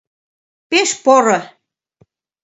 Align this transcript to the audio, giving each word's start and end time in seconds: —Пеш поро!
—Пеш 0.69 0.89
поро! 1.03 1.39